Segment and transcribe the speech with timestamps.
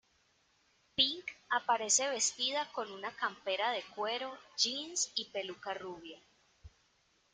[0.95, 6.19] Pink aparece vestida con una campera de cuero, jeans y peluca rubia.